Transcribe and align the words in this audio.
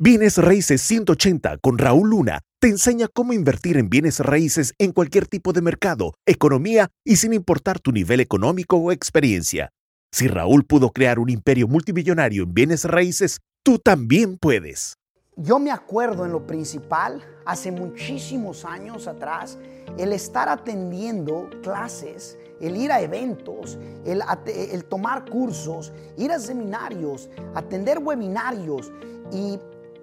Bienes 0.00 0.38
Raíces 0.38 0.80
180 0.82 1.58
con 1.58 1.76
Raúl 1.76 2.10
Luna 2.10 2.42
te 2.60 2.68
enseña 2.68 3.08
cómo 3.12 3.32
invertir 3.32 3.76
en 3.76 3.90
bienes 3.90 4.20
raíces 4.20 4.72
en 4.78 4.92
cualquier 4.92 5.26
tipo 5.26 5.52
de 5.52 5.60
mercado, 5.60 6.14
economía 6.24 6.88
y 7.04 7.16
sin 7.16 7.32
importar 7.32 7.80
tu 7.80 7.90
nivel 7.90 8.20
económico 8.20 8.76
o 8.76 8.92
experiencia. 8.92 9.70
Si 10.12 10.28
Raúl 10.28 10.64
pudo 10.64 10.90
crear 10.90 11.18
un 11.18 11.30
imperio 11.30 11.66
multimillonario 11.66 12.44
en 12.44 12.54
bienes 12.54 12.84
raíces, 12.84 13.40
tú 13.64 13.80
también 13.80 14.38
puedes. 14.38 14.94
Yo 15.36 15.58
me 15.58 15.72
acuerdo 15.72 16.24
en 16.24 16.30
lo 16.30 16.46
principal, 16.46 17.20
hace 17.44 17.72
muchísimos 17.72 18.64
años 18.64 19.08
atrás, 19.08 19.58
el 19.98 20.12
estar 20.12 20.48
atendiendo 20.48 21.50
clases, 21.60 22.38
el 22.60 22.76
ir 22.76 22.92
a 22.92 23.00
eventos, 23.00 23.76
el, 24.04 24.84
tomar 24.84 25.24
cursos, 25.24 25.92
ir 26.16 26.30
a 26.30 26.38
seminarios, 26.38 27.28
atender 27.56 27.98
webinarios 27.98 28.92
y 29.32 29.58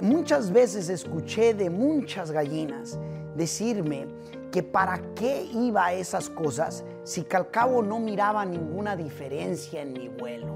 Muchas 0.00 0.50
veces 0.50 0.88
escuché 0.88 1.52
de 1.52 1.68
muchas 1.68 2.30
gallinas 2.30 2.98
decirme 3.36 4.06
que 4.50 4.62
para 4.62 4.98
qué 5.14 5.44
iba 5.52 5.86
a 5.86 5.92
esas 5.92 6.30
cosas 6.30 6.84
si 7.04 7.22
que 7.22 7.36
al 7.36 7.50
cabo 7.50 7.82
no 7.82 8.00
miraba 8.00 8.44
ninguna 8.44 8.96
diferencia 8.96 9.82
en 9.82 9.92
mi 9.92 10.08
vuelo. 10.08 10.54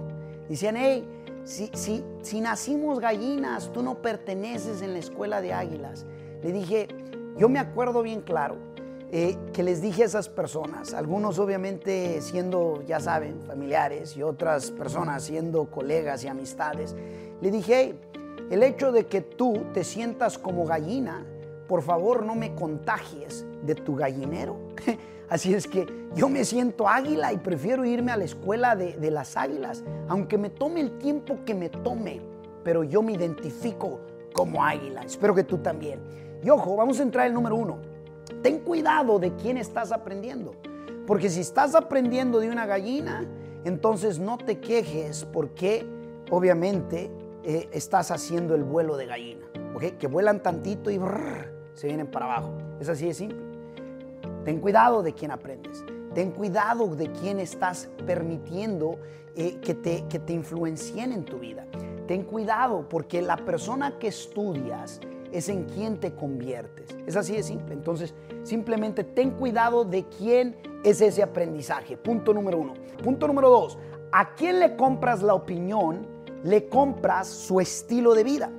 Decían, 0.49 0.77
hey, 0.77 1.07
si, 1.45 1.71
si, 1.75 2.03
si 2.23 2.41
nacimos 2.41 3.01
gallinas, 3.01 3.71
tú 3.73 3.83
no 3.83 4.01
perteneces 4.01 4.83
en 4.83 4.95
la 4.95 4.99
escuela 4.99 5.41
de 5.43 5.53
águilas. 5.53 6.07
Le 6.43 6.53
dije, 6.53 6.89
yo 7.37 7.49
me 7.49 7.59
acuerdo 7.59 8.03
bien 8.03 8.23
claro 8.23 8.57
eh, 9.13 9.37
que 9.53 9.63
les 9.63 9.83
dije 9.83 10.03
a 10.03 10.07
esas 10.07 10.29
personas, 10.29 10.95
algunos 10.95 11.39
obviamente 11.39 12.21
siendo, 12.21 12.83
ya 12.87 12.99
saben, 12.99 13.43
familiares 13.47 14.17
y 14.17 14.23
otras 14.23 14.71
personas 14.71 15.23
siendo 15.25 15.67
colegas 15.71 16.25
y 16.25 16.29
amistades, 16.29 16.97
le 17.41 17.51
dije, 17.51 17.75
hey, 17.77 18.01
el 18.51 18.63
hecho 18.63 18.93
de 18.93 19.07
que 19.07 19.21
tú 19.21 19.65
te 19.73 19.85
sientas 19.85 20.39
como 20.39 20.67
gallina, 20.67 21.25
por 21.67 21.83
favor 21.83 22.25
no 22.25 22.35
me 22.35 22.55
contagies 22.55 23.47
de 23.63 23.75
tu 23.75 23.97
gallinero. 23.97 24.57
Así 25.29 25.55
es 25.55 25.67
que 25.67 25.87
yo 26.15 26.29
me 26.29 26.45
siento 26.45 26.87
águila 26.87 27.33
y 27.33 27.39
prefiero 27.39 27.85
irme 27.85 28.13
a 28.13 28.17
la 28.17 28.25
escuela 28.25 28.77
de, 28.77 29.11
las 29.11 29.37
águilas, 29.37 29.83
aunque 30.09 30.37
me 30.37 30.51
tome 30.51 30.81
el 30.81 30.99
tiempo 30.99 31.39
que 31.47 31.55
me 31.55 31.71
tome, 31.71 32.21
pero 32.63 32.85
yo 32.85 33.03
me 33.03 33.13
identifico 33.13 34.01
como 34.33 34.63
águila. 34.63 35.03
Espero 35.03 35.35
que 35.35 35.45
tú 35.45 35.59
también. 35.59 36.01
Y 36.43 36.51
ojo, 36.51 36.77
vamos 36.77 37.01
a 37.01 37.03
entrar 37.03 37.27
el 37.27 37.33
número 37.33 37.57
uno. 37.57 37.79
Ten 38.43 38.61
cuidado 38.61 39.19
de 39.19 39.35
quién 39.35 39.57
estás 39.57 39.93
aprendiendo, 39.93 40.55
porque 41.07 41.31
si 41.31 41.41
estás 41.41 41.75
aprendiendo 41.75 42.39
de 42.41 42.51
una 42.51 42.67
gallina, 42.67 43.27
entonces 43.65 44.19
no 44.19 44.37
te 44.37 44.61
quejes 44.61 45.25
porque 45.33 45.87
obviamente 46.31 47.11
eh, 47.45 47.69
estás 47.73 48.11
haciendo 48.11 48.55
el 48.55 48.65
vuelo 48.65 48.97
de 48.97 49.07
gallina, 49.07 49.47
¿ok? 49.75 49.99
Que 49.99 50.07
vuelan 50.07 50.43
tantito 50.43 50.91
y 50.91 50.99
se 51.75 51.89
vienen 51.89 52.07
para 52.07 52.25
abajo. 52.25 52.53
Es 52.81 52.89
así 52.89 53.07
de 53.07 53.15
simple. 53.15 53.39
Ten 54.45 54.61
cuidado 54.61 55.03
de 55.03 55.13
quién 55.13 55.31
aprendes. 55.31 55.85
Ten 56.15 56.31
cuidado 56.31 56.95
de 56.95 57.11
quién 57.13 57.41
estás 57.41 57.91
permitiendo 58.07 58.99
eh, 59.37 59.59
que, 59.61 59.75
te, 59.75 60.05
que 60.09 60.19
te 60.19 60.33
influencien 60.33 61.13
en 61.13 61.25
tu 61.25 61.39
vida. 61.39 61.67
Ten 62.07 62.23
cuidado 62.23 62.89
porque 62.89 63.21
la 63.21 63.37
persona 63.37 63.99
que 63.99 64.09
estudias 64.09 65.01
es 65.31 65.49
en 65.49 65.65
quien 65.65 65.99
te 65.99 66.15
conviertes. 66.15 66.97
Es 67.07 67.17
así 67.17 67.35
de 67.35 67.43
simple. 67.43 67.75
Entonces, 67.75 68.15
simplemente 68.45 69.05
ten 69.05 69.33
cuidado 69.33 69.85
de 69.85 70.05
quién 70.05 70.57
es 70.85 71.01
ese 71.01 71.23
aprendizaje. 71.23 71.97
Punto 71.97 72.33
número 72.33 72.59
uno. 72.59 72.75
Punto 73.03 73.27
número 73.27 73.51
dos. 73.51 73.77
¿A 74.13 74.35
quién 74.35 74.61
le 74.61 74.77
compras 74.77 75.23
la 75.23 75.35
opinión 75.35 76.14
le 76.45 76.69
compras 76.69 77.27
su 77.27 77.61
estilo 77.61 78.15
de 78.15 78.23
vida. 78.23 78.51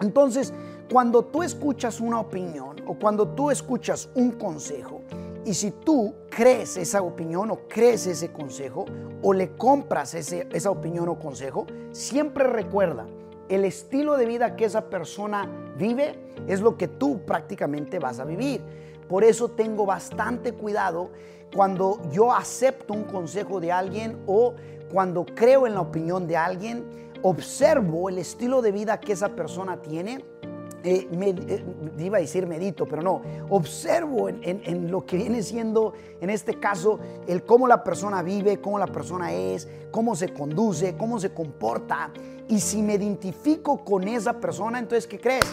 Entonces, 0.00 0.52
cuando 0.90 1.24
tú 1.24 1.42
escuchas 1.42 2.00
una 2.00 2.20
opinión 2.20 2.76
o 2.86 2.94
cuando 2.94 3.26
tú 3.28 3.50
escuchas 3.50 4.10
un 4.14 4.32
consejo, 4.32 5.00
y 5.44 5.54
si 5.54 5.72
tú 5.72 6.14
crees 6.30 6.76
esa 6.76 7.02
opinión 7.02 7.50
o 7.50 7.60
crees 7.68 8.06
ese 8.06 8.30
consejo 8.30 8.84
o 9.22 9.32
le 9.32 9.56
compras 9.56 10.14
esa 10.14 10.70
opinión 10.70 11.08
o 11.08 11.18
consejo, 11.18 11.66
siempre 11.90 12.44
recuerda, 12.44 13.06
el 13.48 13.64
estilo 13.64 14.16
de 14.16 14.26
vida 14.26 14.54
que 14.54 14.66
esa 14.66 14.88
persona 14.88 15.48
vive 15.76 16.16
es 16.46 16.60
lo 16.60 16.76
que 16.76 16.86
tú 16.86 17.24
prácticamente 17.26 17.98
vas 17.98 18.20
a 18.20 18.24
vivir. 18.24 18.62
Por 19.08 19.24
eso 19.24 19.48
tengo 19.50 19.84
bastante 19.84 20.52
cuidado 20.52 21.10
cuando 21.54 22.00
yo 22.12 22.32
acepto 22.32 22.94
un 22.94 23.04
consejo 23.04 23.60
de 23.60 23.72
alguien 23.72 24.22
o 24.26 24.54
cuando 24.92 25.26
creo 25.26 25.66
en 25.66 25.74
la 25.74 25.80
opinión 25.80 26.26
de 26.26 26.36
alguien 26.36 26.84
observo 27.22 28.08
el 28.08 28.18
estilo 28.18 28.62
de 28.62 28.72
vida 28.72 29.00
que 29.00 29.12
esa 29.12 29.30
persona 29.30 29.80
tiene, 29.80 30.24
eh, 30.84 31.08
eh, 31.10 31.64
iba 31.98 32.18
a 32.18 32.20
decir 32.20 32.46
medito, 32.46 32.86
pero 32.86 33.02
no, 33.02 33.22
observo 33.50 34.28
en, 34.28 34.90
lo 34.90 35.06
que 35.06 35.16
viene 35.16 35.42
siendo, 35.42 35.92
en 36.20 36.30
este 36.30 36.58
caso, 36.58 36.98
el 37.28 37.44
cómo 37.44 37.68
la 37.68 37.84
persona 37.84 38.22
vive, 38.22 38.60
cómo 38.60 38.78
la 38.78 38.88
persona 38.88 39.32
es, 39.32 39.68
cómo 39.92 40.16
se 40.16 40.32
conduce, 40.32 40.96
cómo 40.96 41.20
se 41.20 41.32
comporta. 41.32 42.12
Y 42.48 42.58
si 42.58 42.82
me 42.82 42.94
identifico 42.94 43.84
con 43.84 44.08
esa 44.08 44.40
persona, 44.40 44.80
entonces, 44.80 45.06
¿qué 45.06 45.20
crees? 45.20 45.44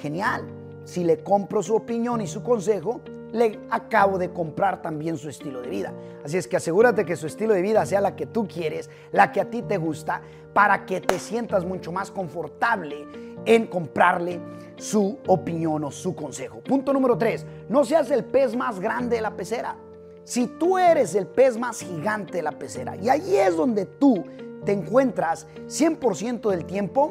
Genial. 0.00 0.44
Si 0.84 1.04
le 1.04 1.22
compro 1.22 1.62
su 1.62 1.74
opinión 1.74 2.20
y 2.20 2.26
su 2.26 2.42
consejo, 2.42 3.00
le 3.32 3.58
acabo 3.70 4.18
de 4.18 4.30
comprar 4.30 4.82
también 4.82 5.16
su 5.16 5.28
estilo 5.28 5.60
de 5.60 5.68
vida. 5.68 5.92
Así 6.24 6.36
es 6.36 6.46
que 6.46 6.56
asegúrate 6.56 7.04
que 7.04 7.16
su 7.16 7.26
estilo 7.26 7.54
de 7.54 7.62
vida 7.62 7.84
sea 7.86 8.00
la 8.00 8.16
que 8.16 8.26
tú 8.26 8.46
quieres, 8.46 8.90
la 9.12 9.32
que 9.32 9.40
a 9.40 9.50
ti 9.50 9.62
te 9.62 9.78
gusta, 9.78 10.22
para 10.52 10.84
que 10.86 11.00
te 11.00 11.18
sientas 11.18 11.64
mucho 11.64 11.92
más 11.92 12.10
confortable 12.10 13.06
en 13.44 13.66
comprarle 13.66 14.40
su 14.76 15.18
opinión 15.26 15.84
o 15.84 15.90
su 15.90 16.14
consejo. 16.14 16.60
Punto 16.60 16.92
número 16.92 17.16
tres, 17.16 17.46
no 17.68 17.84
seas 17.84 18.10
el 18.10 18.24
pez 18.24 18.56
más 18.56 18.80
grande 18.80 19.16
de 19.16 19.22
la 19.22 19.36
pecera. 19.36 19.76
Si 20.24 20.46
tú 20.46 20.78
eres 20.78 21.14
el 21.14 21.26
pez 21.26 21.58
más 21.58 21.80
gigante 21.80 22.38
de 22.38 22.42
la 22.42 22.52
pecera 22.52 22.96
y 22.96 23.08
ahí 23.08 23.36
es 23.36 23.56
donde 23.56 23.86
tú 23.86 24.24
te 24.64 24.72
encuentras 24.72 25.46
100% 25.66 26.50
del 26.50 26.66
tiempo, 26.66 27.10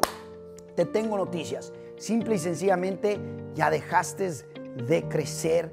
te 0.74 0.84
tengo 0.84 1.16
noticias. 1.16 1.72
Simple 1.96 2.36
y 2.36 2.38
sencillamente 2.38 3.18
ya 3.54 3.70
dejaste 3.70 4.30
de 4.86 5.08
crecer 5.08 5.70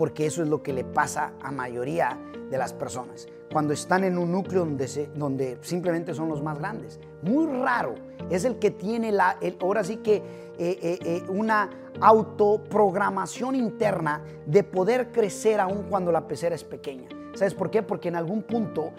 porque 0.00 0.24
eso 0.24 0.42
es 0.42 0.48
lo 0.48 0.62
que 0.62 0.72
le 0.72 0.82
pasa 0.82 1.34
a 1.42 1.50
mayoría 1.50 2.18
de 2.50 2.56
las 2.56 2.72
personas 2.72 3.28
cuando 3.52 3.74
están 3.74 4.02
en 4.02 4.16
un 4.16 4.32
núcleo 4.32 4.60
donde, 4.60 5.10
donde 5.14 5.58
simplemente 5.60 6.14
son 6.14 6.30
los 6.30 6.42
más 6.42 6.58
grandes. 6.58 6.98
Muy 7.20 7.44
raro 7.44 7.96
es 8.30 8.46
el 8.46 8.58
que 8.58 8.70
tiene 8.70 9.12
la, 9.12 9.36
ahora 9.60 9.84
sí 9.84 9.98
que 9.98 10.16
eh, 10.16 10.22
eh, 10.58 10.98
eh, 11.04 11.22
una 11.28 11.68
autoprogramación 12.00 13.56
interna 13.56 14.22
de 14.46 14.64
poder 14.64 15.12
crecer 15.12 15.60
aún 15.60 15.82
cuando 15.90 16.10
la 16.10 16.26
pecera 16.26 16.54
es 16.54 16.64
pequeña. 16.64 17.10
¿Sabes 17.34 17.52
por 17.52 17.70
qué? 17.70 17.82
Porque 17.82 18.08
en 18.08 18.16
algún 18.16 18.42
punto 18.42 18.92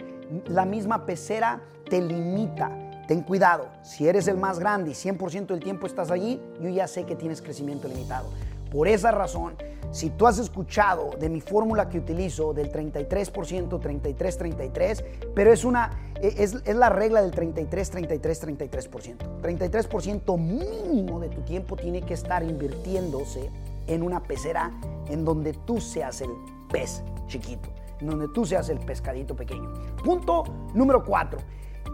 la 0.50 0.66
misma 0.66 1.07
pecera 1.07 1.63
te 1.90 2.00
limita. 2.00 3.06
Ten 3.07 3.23
cuidado, 3.23 3.69
si 3.81 4.07
eres 4.07 4.28
el 4.28 4.38
más 4.38 4.59
grande 4.59 4.91
y 4.91 4.94
100% 4.94 5.47
del 5.47 5.61
tiempo 5.61 5.88
estás 5.88 6.11
allí, 6.11 6.40
yo 6.61 6.69
ya 6.69 6.88
sé 6.88 7.06
que 7.06 7.16
tienes 7.16 7.41
crecimiento 7.41 7.88
limitado. 7.88 8.29
Por 8.71 8.87
esa 8.87 9.11
razón, 9.11 9.55
si 9.91 10.09
tú 10.09 10.25
has 10.25 10.39
escuchado 10.39 11.09
de 11.19 11.27
mi 11.27 11.41
fórmula 11.41 11.89
que 11.89 11.99
utilizo 11.99 12.53
del 12.53 12.71
33%, 12.71 13.69
33-33, 13.69 15.03
pero 15.35 15.51
es, 15.51 15.65
una, 15.65 16.13
e, 16.21 16.33
es, 16.37 16.55
es 16.63 16.75
la 16.77 16.87
regla 16.87 17.21
del 17.21 17.33
33-33-33%. 17.33 19.41
33% 19.41 20.39
mínimo 20.39 21.19
de 21.19 21.27
tu 21.27 21.41
tiempo 21.41 21.75
tiene 21.75 22.01
que 22.01 22.13
estar 22.13 22.43
invirtiéndose 22.43 23.49
en 23.87 24.03
una 24.03 24.23
pecera 24.23 24.71
en 25.09 25.25
donde 25.25 25.51
tú 25.51 25.81
seas 25.81 26.21
el 26.21 26.29
pez 26.71 27.03
chiquito, 27.27 27.67
en 27.99 28.07
donde 28.07 28.29
tú 28.33 28.45
seas 28.45 28.69
el 28.69 28.79
pescadito 28.79 29.35
pequeño. 29.35 29.69
Punto 30.01 30.45
número 30.73 31.03
4. 31.03 31.39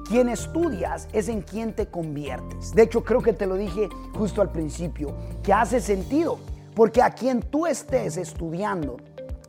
Quien 0.07 0.29
estudias 0.29 1.09
es 1.11 1.27
en 1.27 1.41
quien 1.41 1.73
te 1.73 1.87
conviertes. 1.87 2.75
De 2.75 2.83
hecho, 2.83 3.03
creo 3.03 3.21
que 3.21 3.33
te 3.33 3.47
lo 3.47 3.55
dije 3.55 3.89
justo 4.13 4.43
al 4.43 4.51
principio, 4.51 5.11
que 5.41 5.51
hace 5.51 5.81
sentido 5.81 6.37
porque 6.78 7.02
a 7.02 7.09
quien 7.09 7.41
tú 7.41 7.66
estés 7.66 8.18
estudiando, 8.18 8.97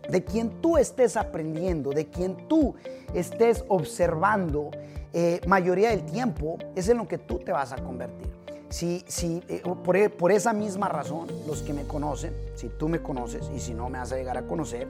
de 0.08 0.24
quien 0.24 0.62
tú 0.62 0.78
estés 0.78 1.14
aprendiendo, 1.14 1.90
de 1.90 2.06
quien 2.06 2.48
tú 2.48 2.74
estés 3.12 3.66
observando, 3.68 4.70
eh, 5.12 5.42
mayoría 5.46 5.90
del 5.90 6.06
tiempo 6.06 6.56
es 6.74 6.88
en 6.88 6.96
lo 6.96 7.06
que 7.06 7.18
tú 7.18 7.38
te 7.38 7.52
vas 7.52 7.72
a 7.72 7.76
convertir. 7.76 8.30
Si, 8.70 9.04
si, 9.08 9.42
eh, 9.46 9.60
por, 9.84 10.10
por, 10.12 10.32
esa 10.32 10.54
misma 10.54 10.88
razón, 10.88 11.28
los 11.46 11.60
que 11.60 11.74
me 11.74 11.82
conocen, 11.86 12.32
si 12.54 12.70
tú 12.70 12.88
me 12.88 13.02
conoces 13.02 13.50
y 13.54 13.60
si 13.60 13.74
no 13.74 13.90
me 13.90 13.98
vas 13.98 14.10
a 14.10 14.16
llegar 14.16 14.38
a 14.38 14.46
conocer, 14.46 14.88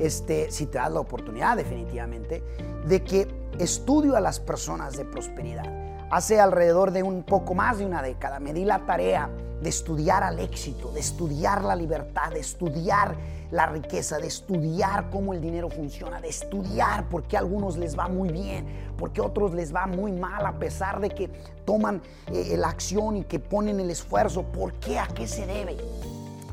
este, 0.00 0.50
si 0.50 0.66
te 0.66 0.78
das 0.78 0.90
la 0.90 0.98
oportunidad 0.98 1.56
definitivamente, 1.56 2.42
de 2.88 3.04
que 3.04 3.28
estudio 3.60 4.16
a 4.16 4.20
las 4.20 4.40
personas 4.40 4.96
de 4.96 5.04
prosperidad 5.04 5.87
hace 6.10 6.40
alrededor 6.40 6.90
de 6.92 7.02
un 7.02 7.22
poco 7.22 7.54
más 7.54 7.78
de 7.78 7.86
una 7.86 8.02
década, 8.02 8.40
me 8.40 8.52
di 8.52 8.64
la 8.64 8.80
tarea 8.80 9.28
de 9.60 9.68
estudiar 9.68 10.22
al 10.22 10.38
éxito, 10.38 10.90
de 10.92 11.00
estudiar 11.00 11.64
la 11.64 11.74
libertad, 11.74 12.30
de 12.30 12.40
estudiar 12.40 13.16
la 13.50 13.66
riqueza, 13.66 14.18
de 14.18 14.26
estudiar 14.26 15.10
cómo 15.10 15.32
el 15.32 15.40
dinero 15.40 15.70
funciona, 15.70 16.20
de 16.20 16.28
estudiar 16.28 17.08
por 17.08 17.24
qué 17.24 17.36
a 17.36 17.40
algunos 17.40 17.76
les 17.76 17.98
va 17.98 18.08
muy 18.08 18.30
bien, 18.30 18.66
por 18.96 19.12
qué 19.12 19.20
a 19.20 19.24
otros 19.24 19.54
les 19.54 19.74
va 19.74 19.86
muy 19.86 20.12
mal, 20.12 20.44
a 20.46 20.58
pesar 20.58 21.00
de 21.00 21.10
que 21.10 21.28
toman 21.64 22.02
eh, 22.32 22.56
la 22.56 22.68
acción 22.68 23.16
y 23.16 23.24
que 23.24 23.38
ponen 23.38 23.80
el 23.80 23.90
esfuerzo, 23.90 24.42
por 24.42 24.74
qué, 24.74 24.98
a 24.98 25.06
qué 25.08 25.26
se 25.26 25.46
debe. 25.46 25.76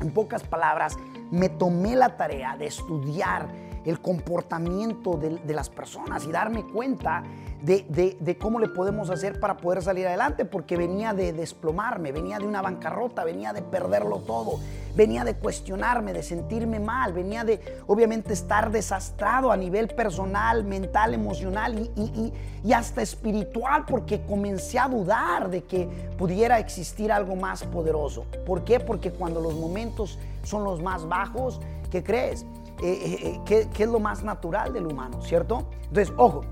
En 0.00 0.10
pocas 0.10 0.42
palabras, 0.42 0.96
me 1.30 1.48
tomé 1.48 1.96
la 1.96 2.16
tarea 2.16 2.56
de 2.56 2.66
estudiar 2.66 3.46
el 3.86 4.00
comportamiento 4.00 5.16
de, 5.16 5.54
las 5.54 5.70
personas 5.70 6.26
y 6.26 6.32
darme 6.32 6.64
cuenta 6.64 7.22
de, 7.62 8.36
cómo 8.40 8.58
le 8.58 8.68
podemos 8.68 9.10
hacer 9.10 9.38
para 9.38 9.56
poder 9.56 9.80
salir 9.80 10.06
adelante, 10.08 10.44
porque 10.44 10.76
venía 10.76 11.14
de 11.14 11.32
desplomarme, 11.32 12.10
venía 12.10 12.38
de 12.38 12.46
una 12.46 12.62
bancarrota, 12.62 13.24
venía 13.24 13.52
de 13.52 13.62
perderlo 13.62 14.18
todo, 14.18 14.58
venía 14.94 15.24
de 15.24 15.36
cuestionarme, 15.36 16.12
de 16.12 16.24
sentirme 16.24 16.80
mal, 16.80 17.12
venía 17.12 17.44
de 17.44 17.60
obviamente 17.86 18.32
estar 18.32 18.72
desastrado 18.72 19.52
a 19.52 19.56
nivel 19.56 19.88
personal, 19.88 20.64
mental, 20.64 21.14
emocional 21.14 21.90
y, 21.96 22.32
y 22.64 22.72
hasta 22.72 23.02
espiritual, 23.02 23.84
porque 23.86 24.22
comencé 24.22 24.80
a 24.80 24.88
dudar 24.88 25.48
de 25.48 25.62
que 25.62 25.88
pudiera 26.18 26.58
existir 26.58 27.12
algo 27.12 27.36
más 27.36 27.62
poderoso. 27.62 28.26
¿Por 28.44 28.64
qué? 28.64 28.80
Porque 28.80 29.12
cuando 29.12 29.40
los 29.40 29.54
momentos 29.54 30.18
son 30.42 30.64
los 30.64 30.82
más 30.82 31.06
bajos, 31.06 31.60
¿qué 31.90 32.02
crees? 32.02 32.44
Eh, 32.82 32.92
eh, 32.92 33.40
eh, 33.46 33.68
¿qué, 33.74 33.82
es 33.82 33.88
lo 33.88 33.98
más 34.00 34.22
natural 34.22 34.72
del 34.72 34.86
humano, 34.86 35.22
¿cierto? 35.22 35.66
Entonces, 35.88 36.12
ojo, 36.18 36.42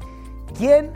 ¿quién, 0.56 0.92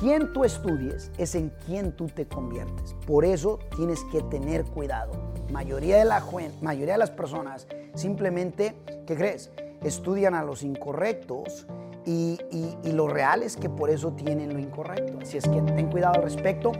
quien 0.00 0.32
tú 0.32 0.44
estudies 0.44 1.10
es 1.18 1.34
en 1.34 1.52
quien 1.66 1.92
tú 1.92 2.06
te 2.06 2.26
conviertes. 2.26 2.94
Por 3.06 3.24
eso 3.24 3.58
tienes 3.76 4.02
que 4.04 4.22
tener 4.22 4.64
cuidado. 4.64 5.12
Mayoría 5.50 5.98
de, 5.98 6.06
la, 6.06 6.24
mayoría 6.62 6.94
de 6.94 6.98
las 6.98 7.10
personas 7.10 7.66
simplemente, 7.94 8.74
¿qué 9.06 9.14
crees? 9.16 9.50
Estudian 9.82 10.34
a 10.34 10.44
los 10.44 10.62
incorrectos 10.62 11.66
y, 12.06 12.38
y 12.82 12.92
lo 12.92 13.08
real 13.08 13.42
es 13.42 13.56
que 13.56 13.68
por 13.68 13.90
eso 13.90 14.12
tienen 14.12 14.54
lo 14.54 14.58
incorrecto. 14.58 15.18
Así 15.20 15.36
es 15.36 15.46
que 15.46 15.60
ten 15.60 15.90
cuidado 15.90 16.14
al 16.14 16.22
respecto. 16.22 16.72